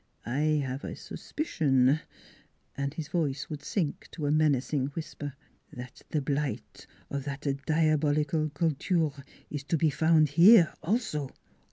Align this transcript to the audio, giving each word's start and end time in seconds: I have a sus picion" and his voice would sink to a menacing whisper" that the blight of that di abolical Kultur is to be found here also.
I 0.25 0.63
have 0.65 0.83
a 0.83 0.95
sus 0.95 1.31
picion" 1.31 2.01
and 2.75 2.91
his 2.95 3.07
voice 3.07 3.51
would 3.51 3.61
sink 3.61 4.07
to 4.13 4.25
a 4.25 4.31
menacing 4.31 4.87
whisper" 4.95 5.35
that 5.77 6.01
the 6.09 6.23
blight 6.23 6.87
of 7.11 7.23
that 7.25 7.41
di 7.67 7.83
abolical 7.83 8.49
Kultur 8.51 9.23
is 9.51 9.63
to 9.65 9.77
be 9.77 9.91
found 9.91 10.29
here 10.29 10.73
also. 10.81 11.29